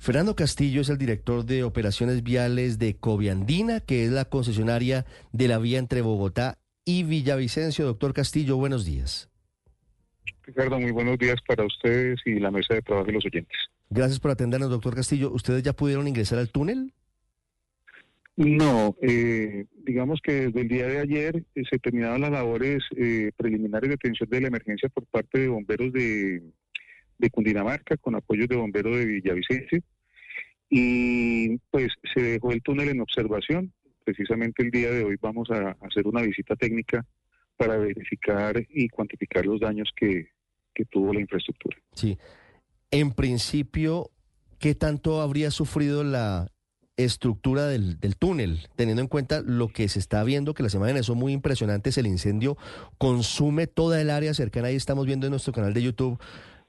Fernando 0.00 0.34
Castillo 0.34 0.80
es 0.80 0.88
el 0.88 0.96
director 0.96 1.44
de 1.44 1.62
operaciones 1.62 2.22
viales 2.22 2.78
de 2.78 2.96
Coviandina, 2.96 3.80
que 3.80 4.06
es 4.06 4.10
la 4.10 4.24
concesionaria 4.24 5.04
de 5.30 5.46
la 5.46 5.58
vía 5.58 5.78
entre 5.78 6.00
Bogotá 6.00 6.56
y 6.86 7.02
Villavicencio. 7.02 7.84
Doctor 7.84 8.14
Castillo, 8.14 8.56
buenos 8.56 8.86
días. 8.86 9.28
Ricardo, 10.42 10.80
muy 10.80 10.90
buenos 10.90 11.18
días 11.18 11.36
para 11.46 11.66
ustedes 11.66 12.18
y 12.24 12.38
la 12.38 12.50
mesa 12.50 12.72
de 12.72 12.80
trabajo 12.80 13.10
y 13.10 13.12
los 13.12 13.26
oyentes. 13.26 13.58
Gracias 13.90 14.18
por 14.18 14.30
atendernos, 14.30 14.70
doctor 14.70 14.94
Castillo. 14.94 15.30
¿Ustedes 15.32 15.62
ya 15.62 15.74
pudieron 15.74 16.08
ingresar 16.08 16.38
al 16.38 16.48
túnel? 16.48 16.94
No, 18.36 18.96
eh, 19.02 19.66
digamos 19.84 20.20
que 20.22 20.46
desde 20.46 20.62
el 20.62 20.68
día 20.68 20.86
de 20.86 21.00
ayer 21.00 21.44
eh, 21.54 21.62
se 21.70 21.78
terminaron 21.78 22.22
las 22.22 22.30
labores 22.30 22.82
eh, 22.96 23.32
preliminares 23.36 23.90
de 23.90 23.94
atención 23.96 24.30
de 24.30 24.40
la 24.40 24.48
emergencia 24.48 24.88
por 24.88 25.04
parte 25.04 25.40
de 25.40 25.48
bomberos 25.48 25.92
de, 25.92 26.40
de 27.20 27.30
Cundinamarca 27.30 27.96
con 27.98 28.14
apoyo 28.14 28.46
de 28.46 28.56
bomberos 28.56 28.96
de 28.96 29.04
Villavicencio 29.04 29.80
y 30.68 31.58
pues 31.70 31.88
se 32.14 32.22
dejó 32.22 32.52
el 32.52 32.62
túnel 32.62 32.88
en 32.88 33.00
observación. 33.00 33.72
Precisamente 34.04 34.62
el 34.62 34.70
día 34.70 34.90
de 34.90 35.04
hoy 35.04 35.16
vamos 35.20 35.50
a 35.50 35.76
hacer 35.82 36.06
una 36.06 36.22
visita 36.22 36.56
técnica 36.56 37.04
para 37.56 37.76
verificar 37.76 38.64
y 38.70 38.88
cuantificar 38.88 39.44
los 39.44 39.60
daños 39.60 39.90
que, 39.94 40.28
que 40.74 40.84
tuvo 40.86 41.12
la 41.12 41.20
infraestructura. 41.20 41.76
Sí. 41.92 42.16
En 42.90 43.12
principio, 43.12 44.10
¿qué 44.58 44.74
tanto 44.74 45.20
habría 45.20 45.50
sufrido 45.50 46.02
la 46.02 46.50
estructura 46.96 47.66
del, 47.66 47.98
del, 47.98 48.16
túnel, 48.16 48.68
teniendo 48.76 49.02
en 49.02 49.08
cuenta 49.08 49.42
lo 49.42 49.68
que 49.68 49.88
se 49.88 49.98
está 49.98 50.22
viendo, 50.22 50.54
que 50.54 50.62
las 50.62 50.74
imágenes 50.74 51.06
son 51.06 51.18
muy 51.18 51.32
impresionantes, 51.32 51.96
el 51.98 52.06
incendio 52.06 52.56
consume 52.98 53.66
toda 53.66 54.00
el 54.00 54.10
área 54.10 54.34
cercana, 54.34 54.68
ahí 54.68 54.76
estamos 54.76 55.06
viendo 55.06 55.26
en 55.26 55.30
nuestro 55.30 55.52
canal 55.52 55.72
de 55.72 55.82
YouTube 55.82 56.20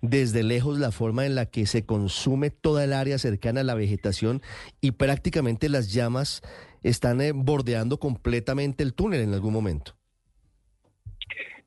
desde 0.01 0.43
lejos 0.43 0.79
la 0.79 0.91
forma 0.91 1.25
en 1.25 1.35
la 1.35 1.45
que 1.45 1.65
se 1.65 1.85
consume 1.85 2.49
toda 2.49 2.83
el 2.83 2.93
área 2.93 3.17
cercana 3.17 3.61
a 3.61 3.63
la 3.63 3.75
vegetación 3.75 4.41
y 4.81 4.91
prácticamente 4.91 5.69
las 5.69 5.93
llamas 5.93 6.41
están 6.83 7.21
eh, 7.21 7.31
bordeando 7.31 7.99
completamente 7.99 8.83
el 8.83 8.93
túnel 8.93 9.21
en 9.21 9.33
algún 9.33 9.53
momento. 9.53 9.95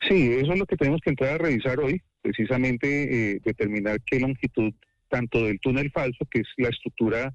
Sí, 0.08 0.32
eso 0.32 0.52
es 0.52 0.58
lo 0.58 0.66
que 0.66 0.76
tenemos 0.76 1.00
que 1.00 1.10
entrar 1.10 1.34
a 1.34 1.38
revisar 1.38 1.78
hoy, 1.80 2.02
precisamente 2.20 3.32
eh, 3.32 3.40
determinar 3.42 4.00
qué 4.04 4.20
longitud 4.20 4.72
tanto 5.08 5.44
del 5.44 5.60
túnel 5.60 5.90
falso, 5.92 6.26
que 6.30 6.40
es 6.40 6.48
la 6.56 6.68
estructura 6.68 7.32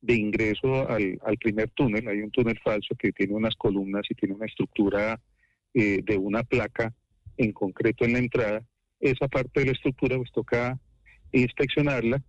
de 0.00 0.14
ingreso 0.14 0.88
al, 0.88 1.18
primer 1.38 1.68
túnel. 1.70 2.08
Hay 2.08 2.20
un 2.20 2.30
túnel 2.30 2.58
falso 2.64 2.94
que 2.98 3.12
tiene 3.12 3.34
unas 3.34 3.54
columnas 3.56 4.02
y 4.08 4.14
tiene 4.14 4.34
una 4.34 4.46
estructura 4.46 5.20
eh, 5.74 6.00
de 6.02 6.16
una 6.16 6.42
placa 6.42 6.94
en 7.36 7.52
concreto 7.52 8.04
en 8.04 8.12
la 8.14 8.18
entrada. 8.18 8.62
Esa 9.00 9.28
parte 9.28 9.60
de 9.60 9.66
la 9.66 9.72
estructura 9.72 10.16
pues 10.16 10.32
toca 10.32 10.78
inspeccionarla. 11.32 12.22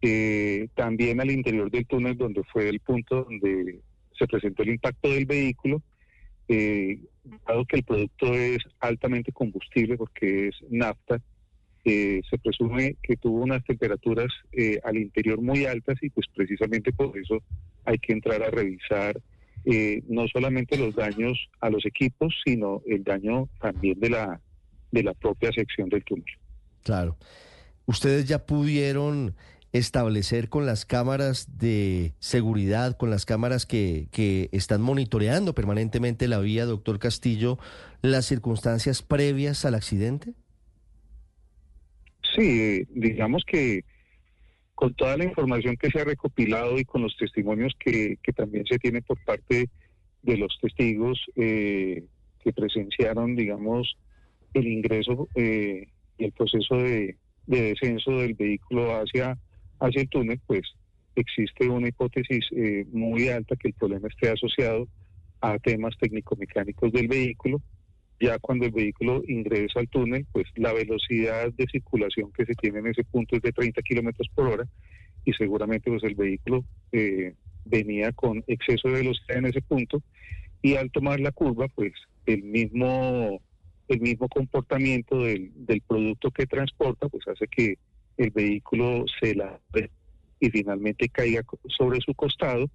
Eh, 0.00 0.68
también 0.74 1.20
al 1.20 1.30
interior 1.30 1.70
del 1.70 1.86
túnel 1.86 2.16
donde 2.16 2.42
fue 2.52 2.68
el 2.68 2.80
punto 2.80 3.22
donde 3.22 3.80
se 4.18 4.26
presentó 4.26 4.64
el 4.64 4.70
impacto 4.70 5.08
del 5.08 5.26
vehículo, 5.26 5.80
eh, 6.48 6.98
dado 7.46 7.64
que 7.64 7.76
el 7.76 7.84
producto 7.84 8.34
es 8.34 8.58
altamente 8.80 9.30
combustible 9.30 9.96
porque 9.96 10.48
es 10.48 10.56
nafta, 10.70 11.20
eh, 11.84 12.20
se 12.30 12.38
presume 12.38 12.96
que 13.02 13.16
tuvo 13.16 13.42
unas 13.42 13.64
temperaturas 13.64 14.28
eh, 14.52 14.78
al 14.84 14.96
interior 14.98 15.40
muy 15.40 15.66
altas 15.66 15.96
y 16.00 16.10
pues 16.10 16.26
precisamente 16.32 16.92
por 16.92 17.18
eso 17.18 17.42
hay 17.84 17.98
que 17.98 18.12
entrar 18.12 18.40
a 18.40 18.50
revisar 18.50 19.20
eh, 19.64 20.02
no 20.08 20.28
solamente 20.28 20.78
los 20.78 20.94
daños 20.94 21.48
a 21.60 21.70
los 21.70 21.84
equipos, 21.84 22.34
sino 22.44 22.82
el 22.86 23.02
daño 23.02 23.48
también 23.60 23.98
de 23.98 24.10
la, 24.10 24.40
de 24.92 25.02
la 25.02 25.14
propia 25.14 25.50
sección 25.52 25.88
del 25.88 26.04
túnel. 26.04 26.24
Claro. 26.84 27.16
¿Ustedes 27.86 28.26
ya 28.26 28.46
pudieron 28.46 29.34
establecer 29.72 30.48
con 30.48 30.66
las 30.66 30.84
cámaras 30.84 31.58
de 31.58 32.12
seguridad, 32.20 32.96
con 32.96 33.10
las 33.10 33.24
cámaras 33.24 33.66
que, 33.66 34.06
que 34.12 34.48
están 34.52 34.82
monitoreando 34.82 35.54
permanentemente 35.54 36.28
la 36.28 36.38
vía, 36.38 36.66
doctor 36.66 36.98
Castillo, 36.98 37.58
las 38.02 38.26
circunstancias 38.26 39.02
previas 39.02 39.64
al 39.64 39.74
accidente? 39.74 40.34
Sí, 42.36 42.86
digamos 42.90 43.44
que 43.46 43.84
con 44.74 44.94
toda 44.94 45.16
la 45.16 45.24
información 45.24 45.76
que 45.76 45.90
se 45.90 46.00
ha 46.00 46.04
recopilado 46.04 46.78
y 46.78 46.84
con 46.84 47.02
los 47.02 47.16
testimonios 47.16 47.72
que, 47.78 48.18
que 48.22 48.32
también 48.32 48.64
se 48.66 48.78
tiene 48.78 49.00
por 49.00 49.22
parte 49.24 49.68
de 50.22 50.36
los 50.36 50.58
testigos 50.60 51.20
eh, 51.36 52.04
que 52.42 52.52
presenciaron, 52.52 53.36
digamos, 53.36 53.96
el 54.54 54.66
ingreso 54.66 55.28
eh, 55.34 55.88
y 56.18 56.24
el 56.24 56.32
proceso 56.32 56.76
de, 56.76 57.16
de, 57.46 57.62
descenso 57.62 58.12
del 58.12 58.34
vehículo 58.34 58.94
hacia, 58.94 59.38
hacia 59.80 60.02
el 60.02 60.08
túnel, 60.08 60.40
pues 60.46 60.62
existe 61.16 61.68
una 61.68 61.88
hipótesis 61.88 62.46
eh, 62.52 62.86
muy 62.92 63.28
alta 63.28 63.56
que 63.56 63.68
el 63.68 63.74
problema 63.74 64.08
esté 64.08 64.30
asociado 64.30 64.88
a 65.40 65.58
temas 65.58 65.96
técnico-mecánicos 65.98 66.92
del 66.92 67.08
vehículo. 67.08 67.60
Ya 68.20 68.38
cuando 68.38 68.66
el 68.66 68.72
vehículo 68.72 69.22
ingresa 69.26 69.80
al 69.80 69.88
túnel, 69.88 70.26
pues 70.32 70.46
la 70.54 70.72
velocidad 70.72 71.52
de 71.52 71.66
circulación 71.66 72.32
que 72.32 72.46
se 72.46 72.54
tiene 72.54 72.78
en 72.78 72.86
ese 72.86 73.02
punto 73.04 73.36
es 73.36 73.42
de 73.42 73.52
30 73.52 73.82
kilómetros 73.82 74.28
por 74.34 74.46
hora 74.46 74.68
y 75.24 75.32
seguramente 75.32 75.90
pues 75.90 76.04
el 76.04 76.14
vehículo 76.14 76.64
eh, 76.92 77.34
venía 77.64 78.12
con 78.12 78.44
exceso 78.46 78.88
de 78.88 78.94
velocidad 78.94 79.38
en 79.38 79.46
ese 79.46 79.60
punto 79.60 80.02
y 80.62 80.76
al 80.76 80.90
tomar 80.92 81.18
la 81.18 81.32
curva, 81.32 81.66
pues 81.68 81.92
el 82.26 82.44
mismo 82.44 83.40
el 83.92 84.00
mismo 84.00 84.28
comportamiento 84.28 85.22
del, 85.22 85.50
del 85.54 85.80
producto 85.82 86.30
que 86.30 86.46
transporta, 86.46 87.08
pues 87.08 87.26
hace 87.28 87.46
que 87.48 87.78
el 88.16 88.30
vehículo 88.30 89.04
se 89.20 89.34
la 89.34 89.58
y 90.40 90.50
finalmente 90.50 91.08
caiga 91.08 91.42
sobre 91.68 92.00
su 92.00 92.14
costado 92.14 92.68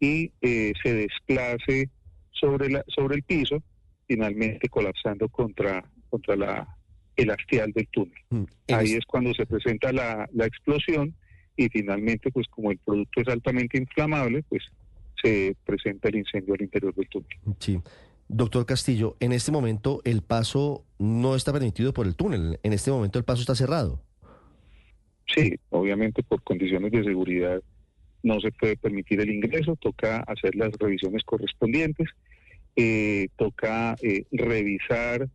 y 0.00 0.32
eh, 0.40 0.72
se 0.82 0.94
desplace 0.94 1.88
sobre 2.32 2.68
la 2.70 2.84
sobre 2.88 3.16
el 3.16 3.22
piso 3.22 3.62
finalmente 4.06 4.68
colapsando 4.68 5.28
contra, 5.28 5.84
contra 6.10 6.36
la, 6.36 6.76
el 7.16 7.30
hastial 7.30 7.72
del 7.72 7.88
túnel. 7.88 8.18
Mm, 8.30 8.44
Ahí 8.72 8.92
es 8.92 9.04
cuando 9.06 9.32
se 9.34 9.46
presenta 9.46 9.92
la, 9.92 10.28
la 10.32 10.46
explosión 10.46 11.14
y 11.56 11.68
finalmente, 11.68 12.30
pues 12.30 12.46
como 12.48 12.70
el 12.70 12.78
producto 12.78 13.20
es 13.20 13.28
altamente 13.28 13.78
inflamable, 13.78 14.42
pues 14.48 14.62
se 15.22 15.56
presenta 15.64 16.08
el 16.08 16.16
incendio 16.16 16.54
al 16.54 16.62
interior 16.62 16.94
del 16.94 17.08
túnel. 17.08 17.28
Sí. 17.58 17.80
Doctor 18.28 18.66
Castillo, 18.66 19.16
en 19.20 19.32
este 19.32 19.52
momento 19.52 20.00
el 20.04 20.22
paso 20.22 20.84
no 20.98 21.34
está 21.36 21.52
permitido 21.52 21.92
por 21.92 22.06
el 22.06 22.16
túnel, 22.16 22.58
en 22.62 22.72
este 22.72 22.90
momento 22.90 23.18
el 23.18 23.24
paso 23.24 23.40
está 23.40 23.54
cerrado. 23.54 24.02
Sí, 25.26 25.54
obviamente 25.70 26.22
por 26.22 26.42
condiciones 26.42 26.92
de 26.92 27.04
seguridad 27.04 27.62
no 28.22 28.40
se 28.40 28.50
puede 28.52 28.76
permitir 28.76 29.20
el 29.20 29.30
ingreso, 29.30 29.76
toca 29.76 30.20
hacer 30.20 30.54
las 30.54 30.72
revisiones 30.78 31.22
correspondientes. 31.24 32.08
Eh, 32.76 33.28
toca 33.36 33.94
eh, 34.02 34.24
revisar 34.32 35.28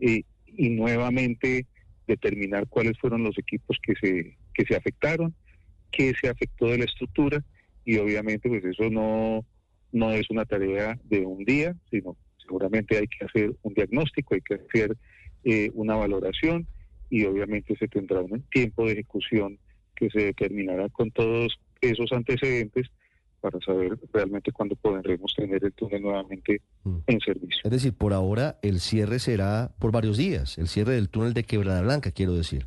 eh, 0.00 0.22
y 0.46 0.70
nuevamente 0.70 1.66
determinar 2.06 2.66
cuáles 2.66 2.98
fueron 2.98 3.24
los 3.24 3.36
equipos 3.36 3.76
que 3.82 3.92
se, 4.00 4.38
que 4.54 4.64
se 4.64 4.74
afectaron, 4.74 5.34
qué 5.92 6.14
se 6.18 6.30
afectó 6.30 6.68
de 6.68 6.78
la 6.78 6.84
estructura. 6.84 7.44
Y 7.84 7.98
obviamente 7.98 8.48
pues 8.48 8.64
eso 8.64 8.88
no, 8.88 9.44
no 9.92 10.12
es 10.12 10.30
una 10.30 10.46
tarea 10.46 10.98
de 11.04 11.26
un 11.26 11.44
día, 11.44 11.76
sino 11.90 12.16
seguramente 12.48 12.98
hay 12.98 13.06
que 13.06 13.24
hacer 13.24 13.54
un 13.62 13.74
diagnóstico, 13.74 14.34
hay 14.34 14.40
que 14.40 14.54
hacer 14.54 14.96
eh, 15.44 15.70
una 15.74 15.94
valoración 15.94 16.66
y 17.10 17.24
obviamente 17.24 17.76
se 17.76 17.88
tendrá 17.88 18.20
un 18.20 18.42
tiempo 18.50 18.86
de 18.86 18.92
ejecución 18.92 19.58
que 19.94 20.10
se 20.10 20.24
determinará 20.24 20.88
con 20.88 21.10
todos 21.10 21.58
esos 21.80 22.12
antecedentes 22.12 22.88
para 23.40 23.58
saber 23.60 23.98
realmente 24.12 24.52
cuándo 24.52 24.74
podremos 24.76 25.32
tener 25.34 25.64
el 25.64 25.72
túnel 25.72 26.02
nuevamente 26.02 26.60
mm. 26.84 26.96
en 27.06 27.20
servicio. 27.20 27.60
Es 27.64 27.70
decir, 27.70 27.92
por 27.92 28.12
ahora 28.12 28.58
el 28.62 28.80
cierre 28.80 29.18
será 29.18 29.72
por 29.78 29.92
varios 29.92 30.16
días, 30.16 30.58
el 30.58 30.68
cierre 30.68 30.94
del 30.94 31.08
túnel 31.08 31.34
de 31.34 31.44
Quebrada 31.44 31.82
Blanca, 31.82 32.10
quiero 32.10 32.34
decir. 32.34 32.66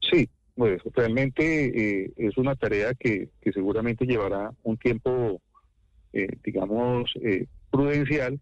Sí, 0.00 0.28
pues 0.54 0.80
realmente 0.94 2.02
eh, 2.04 2.12
es 2.16 2.36
una 2.38 2.54
tarea 2.56 2.94
que, 2.94 3.28
que, 3.40 3.52
seguramente 3.52 4.06
llevará 4.06 4.50
un 4.62 4.76
tiempo, 4.76 5.40
eh, 6.12 6.28
digamos, 6.42 7.12
eh, 7.22 7.46
prudencial. 7.70 8.40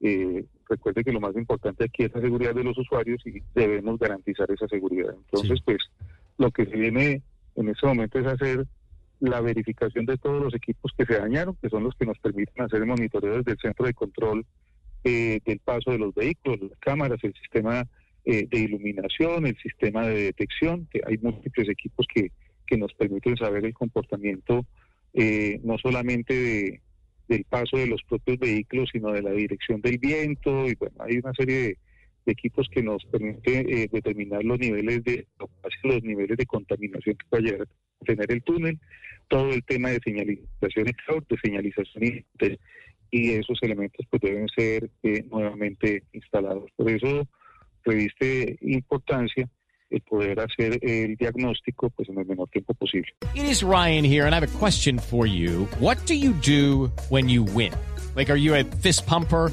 Recuerde 0.00 1.02
que 1.02 1.12
lo 1.12 1.20
más 1.20 1.34
importante 1.36 1.84
aquí 1.84 2.04
es 2.04 2.14
la 2.14 2.20
seguridad 2.20 2.54
de 2.54 2.64
los 2.64 2.78
usuarios 2.78 3.20
y 3.26 3.42
debemos 3.54 3.98
garantizar 3.98 4.50
esa 4.50 4.68
seguridad. 4.68 5.14
Entonces, 5.14 5.60
pues 5.64 5.78
lo 6.36 6.50
que 6.50 6.66
se 6.66 6.76
viene 6.76 7.22
en 7.56 7.68
este 7.68 7.86
momento 7.86 8.18
es 8.18 8.26
hacer 8.26 8.66
la 9.20 9.40
verificación 9.40 10.06
de 10.06 10.16
todos 10.16 10.42
los 10.42 10.54
equipos 10.54 10.92
que 10.96 11.04
se 11.04 11.18
dañaron, 11.18 11.56
que 11.60 11.68
son 11.68 11.84
los 11.84 11.94
que 11.96 12.06
nos 12.06 12.18
permiten 12.18 12.64
hacer 12.64 12.80
el 12.80 12.86
monitoreo 12.86 13.38
desde 13.38 13.52
el 13.52 13.58
centro 13.58 13.86
de 13.86 13.94
control 13.94 14.46
eh, 15.04 15.40
del 15.44 15.58
paso 15.58 15.90
de 15.90 15.98
los 15.98 16.14
vehículos, 16.14 16.60
las 16.60 16.78
cámaras, 16.78 17.18
el 17.22 17.34
sistema 17.34 17.84
eh, 18.24 18.46
de 18.48 18.58
iluminación, 18.58 19.46
el 19.46 19.56
sistema 19.58 20.06
de 20.06 20.24
detección, 20.24 20.86
que 20.90 21.00
hay 21.04 21.18
múltiples 21.18 21.68
equipos 21.68 22.06
que, 22.12 22.30
que 22.66 22.76
nos 22.76 22.92
permiten 22.94 23.36
saber 23.36 23.64
el 23.64 23.74
comportamiento 23.74 24.64
eh, 25.14 25.60
no 25.64 25.78
solamente 25.78 26.34
de, 26.34 26.80
del 27.28 27.44
paso 27.44 27.76
de 27.76 27.86
los 27.86 28.02
propios 28.02 28.38
vehículos, 28.38 28.88
sino 28.92 29.12
de 29.12 29.22
la 29.22 29.32
dirección 29.32 29.80
del 29.80 29.98
viento, 29.98 30.66
y 30.66 30.74
bueno, 30.74 30.96
hay 31.00 31.18
una 31.18 31.32
serie 31.34 31.56
de, 31.56 31.78
equipos 32.26 32.68
que 32.70 32.82
nos 32.82 33.02
permiten 33.06 33.66
eh, 33.70 33.88
determinar 33.90 34.44
los 34.44 34.58
niveles 34.58 35.02
de 35.02 35.26
los 35.82 36.02
niveles 36.02 36.36
de 36.36 36.44
contaminación 36.44 37.16
que 37.16 37.40
llegar 37.40 37.62
a 37.62 38.04
tener 38.04 38.30
el 38.30 38.42
túnel, 38.42 38.78
todo 39.28 39.50
el 39.50 39.64
tema 39.64 39.88
de 39.88 40.00
señalización 40.04 40.84
de 40.84 41.36
señalización 41.42 42.26
y 43.10 43.30
esos 43.30 43.58
elementos 43.62 44.06
pues 44.10 44.20
deben 44.20 44.46
ser 44.48 44.90
eh, 45.02 45.24
nuevamente 45.30 46.02
instalados. 46.12 46.70
Por 46.76 46.90
eso 46.90 47.26
reviste 47.84 48.58
importancia 48.60 49.48
el 49.90 50.00
poder 50.02 50.40
hacer 50.40 50.78
el 50.82 51.16
diagnóstico 51.16 51.90
pues 51.90 52.08
en 52.08 52.18
el 52.18 52.26
menor 52.26 52.48
tiempo 52.48 52.74
posible. 52.74 53.08
It 53.34 53.44
is 53.44 53.62
Ryan 53.62 54.04
here 54.04 54.26
and 54.26 54.34
I 54.34 54.40
have 54.40 54.54
a 54.54 54.58
question 54.58 54.98
for 54.98 55.26
you. 55.26 55.66
What 55.80 55.98
do 56.06 56.14
you 56.14 56.32
do 56.32 56.90
when 57.08 57.28
you 57.28 57.42
win? 57.42 57.72
Like 58.14 58.30
are 58.30 58.38
you 58.38 58.54
a 58.54 58.64
fist 58.64 59.06
pumper? 59.06 59.52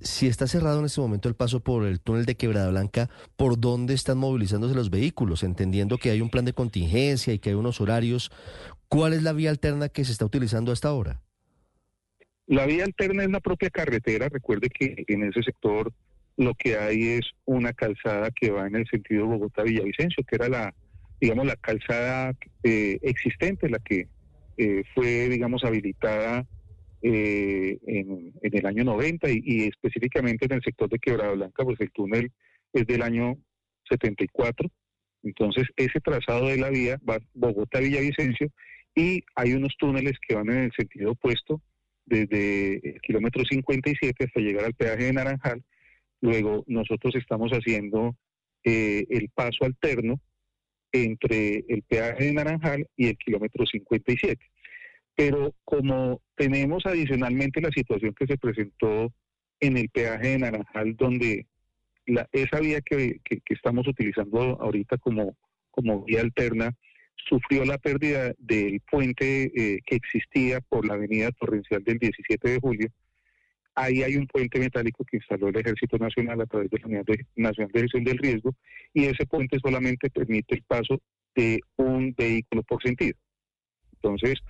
si 0.00 0.26
está 0.26 0.46
cerrado 0.46 0.78
en 0.78 0.86
este 0.86 1.00
momento 1.00 1.28
el 1.28 1.34
paso 1.34 1.60
por 1.60 1.86
el 1.86 2.00
túnel 2.00 2.24
de 2.24 2.36
Quebrada 2.36 2.70
Blanca, 2.70 3.10
¿por 3.36 3.58
dónde 3.58 3.94
están 3.94 4.18
movilizándose 4.18 4.74
los 4.74 4.90
vehículos? 4.90 5.42
Entendiendo 5.42 5.98
que 5.98 6.10
hay 6.10 6.20
un 6.20 6.30
plan 6.30 6.44
de 6.44 6.52
contingencia 6.52 7.32
y 7.32 7.38
que 7.38 7.50
hay 7.50 7.54
unos 7.54 7.80
horarios, 7.80 8.30
¿cuál 8.88 9.12
es 9.12 9.22
la 9.22 9.32
vía 9.32 9.50
alterna 9.50 9.88
que 9.88 10.04
se 10.04 10.12
está 10.12 10.24
utilizando 10.24 10.72
hasta 10.72 10.88
ahora? 10.88 11.20
La 12.46 12.66
vía 12.66 12.84
alterna 12.84 13.22
es 13.22 13.30
la 13.30 13.40
propia 13.40 13.70
carretera. 13.70 14.28
Recuerde 14.28 14.68
que 14.70 15.04
en 15.06 15.24
ese 15.24 15.42
sector 15.42 15.92
lo 16.36 16.54
que 16.54 16.78
hay 16.78 17.08
es 17.08 17.30
una 17.44 17.72
calzada 17.72 18.30
que 18.30 18.50
va 18.50 18.66
en 18.66 18.76
el 18.76 18.88
sentido 18.88 19.26
Bogotá-Villavicencio, 19.26 20.24
que 20.24 20.36
era 20.36 20.48
la, 20.48 20.74
digamos, 21.20 21.46
la 21.46 21.56
calzada 21.56 22.34
eh, 22.62 22.98
existente, 23.02 23.68
la 23.68 23.78
que 23.78 24.08
eh, 24.56 24.82
fue, 24.94 25.28
digamos, 25.28 25.64
habilitada 25.64 26.46
eh, 27.02 27.78
en, 27.86 28.32
el 28.42 28.66
año 28.66 28.84
90 28.84 29.28
y, 29.30 29.64
específicamente 29.64 30.46
en 30.46 30.52
el 30.52 30.62
sector 30.62 30.88
de 30.88 30.98
Quebrada 30.98 31.32
Blanca, 31.32 31.64
pues 31.64 31.80
el 31.80 31.90
túnel 31.92 32.30
es 32.72 32.86
del 32.86 33.02
año 33.02 33.38
74. 33.88 34.68
Entonces, 35.22 35.66
ese 35.76 36.00
trazado 36.00 36.48
de 36.48 36.58
la 36.58 36.70
vía 36.70 36.98
va 37.08 37.18
Bogotá-Villavicencio 37.34 38.50
y 38.94 39.22
hay 39.34 39.52
unos 39.52 39.74
túneles 39.78 40.14
que 40.26 40.34
van 40.34 40.50
en 40.50 40.64
el 40.64 40.72
sentido 40.76 41.12
opuesto 41.12 41.62
desde 42.06 42.76
el 42.88 43.00
kilómetro 43.00 43.44
57 43.44 44.24
hasta 44.24 44.40
llegar 44.40 44.64
al 44.64 44.74
peaje 44.74 45.04
de 45.04 45.12
Naranjal. 45.12 45.62
Luego, 46.20 46.64
nosotros 46.66 47.14
estamos 47.14 47.50
haciendo 47.52 48.16
eh, 48.64 49.06
el 49.08 49.30
paso 49.30 49.64
alterno 49.64 50.20
entre 50.92 51.64
el 51.68 51.82
peaje 51.82 52.24
de 52.24 52.32
Naranjal 52.32 52.86
y 52.96 53.08
el 53.08 53.16
kilómetro 53.16 53.64
57. 53.64 54.44
Pero 55.20 55.54
como 55.66 56.22
tenemos 56.34 56.86
adicionalmente 56.86 57.60
la 57.60 57.68
situación 57.68 58.14
que 58.14 58.26
se 58.26 58.38
presentó 58.38 59.12
en 59.60 59.76
el 59.76 59.90
peaje 59.90 60.28
de 60.28 60.38
Naranjal, 60.38 60.96
donde 60.96 61.44
la, 62.06 62.26
esa 62.32 62.58
vía 62.58 62.80
que, 62.80 63.20
estamos 63.50 63.86
utilizando 63.86 64.58
ahorita 64.58 64.96
como, 64.96 65.36
como 65.70 66.06
vía 66.06 66.22
alterna 66.22 66.74
sufrió 67.28 67.66
la 67.66 67.76
pérdida 67.76 68.32
del 68.38 68.80
puente 68.90 69.52
eh, 69.54 69.82
que 69.84 69.96
existía 69.96 70.62
por 70.62 70.86
la 70.86 70.94
avenida 70.94 71.30
torrencial 71.32 71.84
del 71.84 71.98
17 71.98 72.52
de 72.52 72.58
julio. 72.58 72.88
Ahí 73.74 74.02
hay 74.02 74.16
un 74.16 74.26
puente 74.26 74.58
metálico 74.58 75.04
que 75.04 75.18
instaló 75.18 75.48
el 75.48 75.56
Ejército 75.58 75.98
Nacional 75.98 76.40
a 76.40 76.46
través 76.46 76.70
de 76.70 76.78
la 76.78 76.86
Unidad 76.86 77.04
Nacional 77.36 77.72
de 77.74 77.80
Gestión 77.82 78.04
del 78.04 78.16
Riesgo 78.16 78.54
y 78.94 79.04
ese 79.04 79.26
puente 79.26 79.58
solamente 79.62 80.08
permite 80.08 80.54
el 80.54 80.62
paso 80.62 80.98
de 81.36 81.60
un 81.76 82.14
vehículo 82.16 82.62
por 82.62 82.82
sentido. 82.82 83.18
Entonces, 84.02 84.40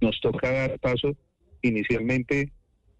nos 0.00 0.20
toca 0.20 0.50
dar 0.50 0.78
paso 0.78 1.16
inicialmente, 1.62 2.52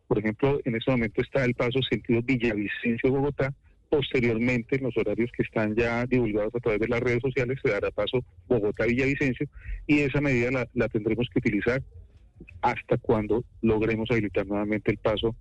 por 0.09 0.19
ejemplo, 0.19 0.61
en 0.65 0.77
este 0.77 0.91
momento 0.91 1.23
está 1.23 1.45
el 1.45 1.55
paso 1.55 1.81
sentido 1.89 2.23
Villavicencio-Bogotá, 2.23 3.55
posteriormente 3.89 4.77
en 4.77 4.85
los 4.85 4.97
horarios 4.97 5.31
que 5.37 5.43
están 5.43 5.75
ya 5.77 6.07
divulgados 6.07 6.55
a 6.55 6.61
través 6.61 6.81
de 6.81 6.89
las 6.89 7.01
redes 7.01 7.21
sociales 7.23 7.59
se 7.63 7.71
dará 7.71 7.91
paso 7.91 8.25
Bogotá-Villavicencio 8.49 9.49
y 9.87 10.01
esa 10.01 10.21
medida 10.21 10.51
la, 10.51 10.69
la 10.75 10.89
tendremos 10.89 11.29
que 11.33 11.39
utilizar 11.39 11.83
hasta 12.63 12.97
cuando 12.99 13.45
logremos 13.63 14.11
habilitar 14.11 14.47
nuevamente 14.47 14.91
el 14.91 14.99
paso 14.99 15.35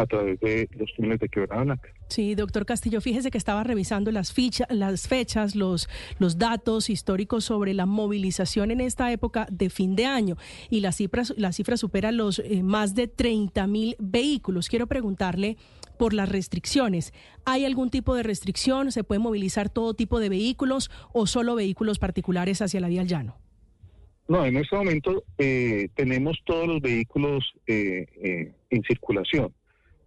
a 0.00 0.06
través 0.06 0.40
de 0.40 0.68
los 0.76 0.92
túneles 0.94 1.20
de 1.20 1.28
Quebrada 1.28 1.62
Blanca. 1.62 1.88
Sí, 2.08 2.34
doctor 2.34 2.66
Castillo, 2.66 3.00
fíjese 3.00 3.30
que 3.30 3.38
estaba 3.38 3.62
revisando 3.62 4.10
las, 4.10 4.32
ficha, 4.32 4.66
las 4.70 5.06
fechas, 5.06 5.54
los, 5.54 5.88
los 6.18 6.38
datos 6.38 6.90
históricos 6.90 7.44
sobre 7.44 7.74
la 7.74 7.86
movilización 7.86 8.70
en 8.70 8.80
esta 8.80 9.12
época 9.12 9.46
de 9.50 9.70
fin 9.70 9.94
de 9.94 10.06
año 10.06 10.36
y 10.70 10.80
la 10.80 10.92
cifra, 10.92 11.22
la 11.36 11.52
cifra 11.52 11.76
supera 11.76 12.10
los 12.12 12.40
eh, 12.40 12.62
más 12.62 12.94
de 12.94 13.06
30 13.08 13.66
mil 13.66 13.96
vehículos. 13.98 14.68
Quiero 14.68 14.86
preguntarle 14.86 15.56
por 15.98 16.14
las 16.14 16.28
restricciones. 16.28 17.12
¿Hay 17.44 17.64
algún 17.64 17.90
tipo 17.90 18.14
de 18.14 18.22
restricción? 18.22 18.90
¿Se 18.90 19.04
puede 19.04 19.18
movilizar 19.18 19.68
todo 19.68 19.94
tipo 19.94 20.18
de 20.18 20.30
vehículos 20.30 20.90
o 21.12 21.26
solo 21.26 21.54
vehículos 21.54 21.98
particulares 21.98 22.62
hacia 22.62 22.80
la 22.80 22.88
vía 22.88 23.02
al 23.02 23.08
llano? 23.08 23.36
No, 24.26 24.44
en 24.46 24.56
este 24.56 24.76
momento 24.76 25.24
eh, 25.38 25.88
tenemos 25.94 26.38
todos 26.44 26.66
los 26.66 26.80
vehículos 26.80 27.44
eh, 27.66 28.52
en 28.70 28.82
circulación 28.84 29.52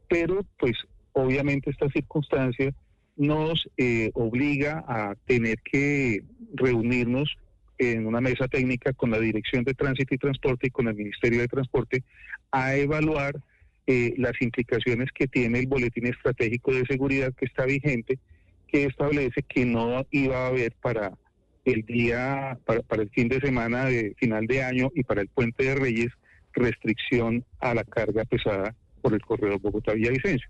pero 0.08 0.46
pues 0.58 0.74
obviamente 1.14 1.70
esta 1.70 1.90
circunstancia 1.90 2.74
nos 3.16 3.70
eh, 3.78 4.12
obliga 4.14 4.84
a 4.88 5.16
tener 5.26 5.60
que 5.62 6.24
reunirnos 6.54 7.38
en 7.78 8.06
una 8.06 8.22
mesa 8.22 8.48
técnica 8.48 8.94
con 8.94 9.12
la 9.12 9.20
Dirección 9.20 9.64
de 9.64 9.74
Tránsito 9.74 10.16
y 10.16 10.18
Transporte 10.18 10.68
y 10.68 10.72
con 10.72 10.88
el 10.88 10.96
Ministerio 10.96 11.42
de 11.42 11.48
Transporte 11.48 12.04
a 12.52 12.76
evaluar 12.76 13.36
eh, 13.86 14.14
las 14.18 14.34
implicaciones 14.42 15.10
que 15.14 15.28
tiene 15.28 15.60
el 15.60 15.68
Boletín 15.68 16.08
Estratégico 16.08 16.74
de 16.74 16.86
Seguridad 16.86 17.34
que 17.34 17.46
está 17.46 17.66
vigente, 17.66 18.18
que 18.68 18.86
establece 18.86 19.44
que 19.44 19.66
no 19.66 20.06
iba 20.12 20.46
a 20.46 20.48
haber 20.48 20.74
para 20.82 21.12
el 21.66 21.84
día, 21.84 22.58
para, 22.66 22.82
para 22.82 23.04
el 23.04 23.10
fin 23.10 23.28
de 23.28 23.40
semana 23.40 23.86
de 23.86 24.16
final 24.18 24.48
de 24.48 24.64
año 24.64 24.92
y 24.96 25.04
para 25.04 25.22
el 25.22 25.28
Puente 25.28 25.64
de 25.64 25.76
Reyes 25.76 26.12
restricción 26.54 27.44
a 27.60 27.74
la 27.74 27.84
carga 27.84 28.26
pesada 28.26 28.76
por 29.04 29.14
el 29.14 29.22
corredor 29.22 29.60
Bogotá-Villavicencio. 29.60 30.48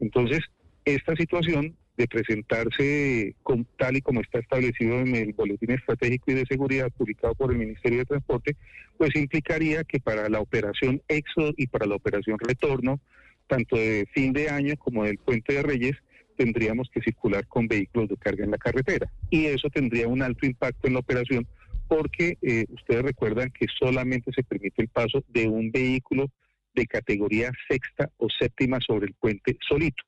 Entonces, 0.00 0.40
esta 0.84 1.16
situación 1.16 1.76
de 1.96 2.06
presentarse 2.06 3.34
con, 3.42 3.66
tal 3.76 3.96
y 3.96 4.00
como 4.00 4.20
está 4.20 4.38
establecido 4.38 5.00
en 5.00 5.16
el 5.16 5.32
Boletín 5.32 5.72
Estratégico 5.72 6.30
y 6.30 6.34
de 6.34 6.46
Seguridad 6.46 6.92
publicado 6.96 7.34
por 7.34 7.50
el 7.50 7.58
Ministerio 7.58 7.98
de 7.98 8.04
Transporte, 8.04 8.56
pues 8.96 9.14
implicaría 9.16 9.82
que 9.82 9.98
para 9.98 10.28
la 10.28 10.40
operación 10.40 11.02
Éxodo 11.08 11.52
y 11.56 11.66
para 11.66 11.86
la 11.86 11.96
operación 11.96 12.38
Retorno, 12.38 13.00
tanto 13.48 13.74
de 13.76 14.06
fin 14.14 14.32
de 14.32 14.48
año 14.48 14.76
como 14.78 15.04
del 15.04 15.18
Puente 15.18 15.54
de 15.54 15.62
Reyes, 15.62 15.96
tendríamos 16.36 16.88
que 16.94 17.02
circular 17.02 17.48
con 17.48 17.66
vehículos 17.66 18.08
de 18.08 18.16
carga 18.16 18.44
en 18.44 18.52
la 18.52 18.58
carretera. 18.58 19.10
Y 19.28 19.46
eso 19.46 19.68
tendría 19.68 20.06
un 20.06 20.22
alto 20.22 20.46
impacto 20.46 20.86
en 20.86 20.94
la 20.94 21.00
operación 21.00 21.48
porque 21.88 22.38
eh, 22.42 22.66
ustedes 22.68 23.02
recuerdan 23.02 23.50
que 23.50 23.66
solamente 23.76 24.30
se 24.32 24.44
permite 24.44 24.82
el 24.82 24.88
paso 24.88 25.24
de 25.28 25.48
un 25.48 25.72
vehículo 25.72 26.30
de 26.78 26.86
categoría 26.86 27.50
sexta 27.68 28.08
o 28.18 28.28
séptima 28.30 28.78
sobre 28.80 29.06
el 29.06 29.14
puente 29.14 29.56
solito. 29.68 30.02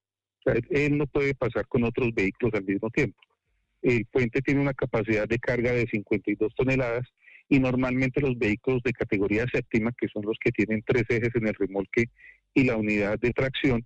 él 0.71 0.97
no 0.97 1.07
puede 1.07 1.35
pasar 1.35 1.67
con 1.67 1.85
otros 1.85 2.15
vehículos 2.15 2.55
al 2.55 2.65
mismo 2.65 2.89
tiempo. 2.91 3.19
El 3.83 4.07
puente 4.07 4.41
tiene 4.41 4.61
una 4.61 4.75
capacidad 4.75 5.27
de 5.27 5.39
carga 5.39 5.73
de 5.73 5.87
52 5.87 6.55
toneladas 6.55 7.07
y 7.49 7.59
normalmente 7.59 8.21
los 8.21 8.39
vehículos 8.39 8.83
de 8.85 8.93
categoría 8.93 9.45
séptima, 9.53 9.91
que 9.99 10.09
son 10.09 10.23
los 10.25 10.39
que 10.41 10.53
tienen 10.53 10.83
tres 10.87 11.05
ejes 11.09 11.35
en 11.35 11.49
el 11.49 11.55
remolque 11.55 12.05
y 12.55 12.65
la 12.65 12.77
unidad 12.77 13.19
de 13.19 13.33
tracción, 13.33 13.85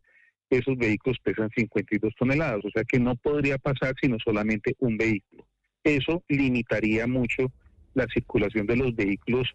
esos 0.50 0.76
vehículos 0.76 1.18
pesan 1.22 1.48
52 1.56 2.14
toneladas, 2.18 2.64
o 2.64 2.70
sea 2.70 2.84
que 2.84 3.00
no 3.00 3.16
podría 3.16 3.56
pasar 3.56 3.94
sino 4.00 4.18
solamente 4.22 4.74
un 4.78 4.96
vehículo. 4.98 5.46
Eso 5.82 6.22
limitaría 6.28 7.06
mucho 7.06 7.50
la 7.94 8.06
circulación 8.12 8.66
de 8.66 8.76
los 8.76 8.94
vehículos 8.94 9.48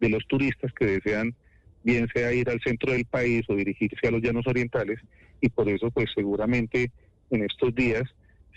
de 0.00 0.08
los 0.10 0.26
turistas 0.28 0.72
que 0.72 0.86
desean 0.86 1.34
bien 1.86 2.08
sea 2.12 2.32
ir 2.32 2.50
al 2.50 2.60
centro 2.60 2.92
del 2.92 3.04
país 3.04 3.46
o 3.48 3.54
dirigirse 3.54 4.08
a 4.08 4.10
los 4.10 4.20
llanos 4.20 4.44
orientales 4.48 4.98
y 5.40 5.48
por 5.48 5.68
eso 5.68 5.90
pues 5.92 6.10
seguramente 6.14 6.90
en 7.30 7.44
estos 7.44 7.72
días 7.74 8.02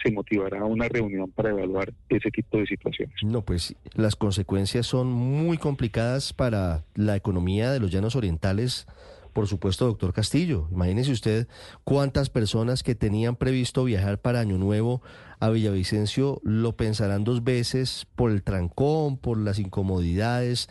se 0.03 0.11
motivará 0.11 0.65
una 0.65 0.87
reunión 0.87 1.29
para 1.29 1.49
evaluar 1.49 1.93
ese 2.07 2.31
tipo 2.31 2.57
de 2.57 2.65
situaciones. 2.65 3.15
No, 3.21 3.43
pues 3.43 3.75
las 3.93 4.15
consecuencias 4.15 4.87
son 4.87 5.11
muy 5.11 5.57
complicadas 5.57 6.33
para 6.33 6.85
la 6.95 7.15
economía 7.15 7.71
de 7.71 7.79
los 7.79 7.91
llanos 7.91 8.15
orientales. 8.15 8.87
Por 9.33 9.47
supuesto, 9.47 9.85
doctor 9.85 10.13
Castillo, 10.13 10.67
imagínese 10.71 11.11
usted 11.11 11.47
cuántas 11.83 12.29
personas 12.29 12.81
que 12.81 12.95
tenían 12.95 13.35
previsto 13.35 13.83
viajar 13.83 14.19
para 14.19 14.39
Año 14.39 14.57
Nuevo 14.57 15.03
a 15.39 15.49
Villavicencio 15.49 16.41
lo 16.43 16.75
pensarán 16.75 17.23
dos 17.23 17.43
veces 17.43 18.07
por 18.15 18.31
el 18.31 18.41
trancón, 18.41 19.17
por 19.17 19.37
las 19.37 19.59
incomodidades 19.59 20.69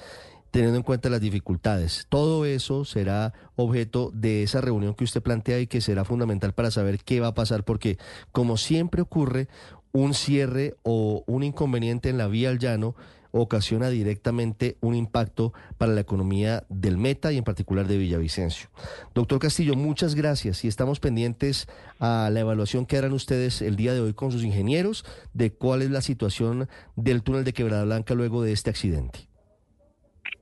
teniendo 0.51 0.77
en 0.77 0.83
cuenta 0.83 1.11
las 1.11 1.21
dificultades. 1.21 2.07
Todo 2.09 2.45
eso 2.45 2.85
será 2.85 3.33
objeto 3.57 4.11
de 4.15 4.43
esa 4.43 4.61
reunión 4.61 4.95
que 4.95 5.05
usted 5.05 5.23
plantea 5.23 5.61
y 5.61 5.67
que 5.67 5.81
será 5.81 6.05
fundamental 6.05 6.53
para 6.55 6.71
saber 6.71 6.99
qué 7.05 7.21
va 7.21 7.29
a 7.29 7.35
pasar, 7.35 7.65
porque 7.65 7.99
como 8.33 8.57
siempre 8.57 9.03
ocurre, 9.03 9.49
un 9.93 10.15
cierre 10.15 10.77
o 10.83 11.25
un 11.27 11.43
inconveniente 11.43 12.09
en 12.09 12.19
la 12.19 12.29
vía 12.29 12.51
al 12.51 12.59
llano 12.59 12.95
ocasiona 13.31 13.91
directamente 13.91 14.77
un 14.81 14.95
impacto 14.95 15.53
para 15.77 15.93
la 15.93 16.01
economía 16.01 16.65
del 16.69 16.97
Meta 16.97 17.33
y 17.33 17.39
en 17.39 17.45
particular 17.45 17.87
de 17.87 17.99
Villavicencio. 17.99 18.71
Doctor 19.15 19.39
Castillo, 19.39 19.75
muchas 19.75 20.15
gracias 20.15 20.65
y 20.65 20.69
estamos 20.69 21.01
pendientes 21.01 21.69
a 21.99 22.31
la 22.33 22.41
evaluación 22.41 22.87
que 22.87 22.97
harán 22.97 23.13
ustedes 23.13 23.61
el 23.63 23.77
día 23.77 23.93
de 23.93 24.01
hoy 24.01 24.15
con 24.15 24.33
sus 24.33 24.45
ingenieros 24.45 25.05
de 25.35 25.53
cuál 25.53 25.83
es 25.83 25.91
la 25.91 26.01
situación 26.01 26.69
del 26.97 27.23
túnel 27.23 27.45
de 27.45 27.53
Quebrada 27.53 27.85
Blanca 27.85 28.15
luego 28.15 28.43
de 28.43 28.53
este 28.53 28.71
accidente. 28.71 29.29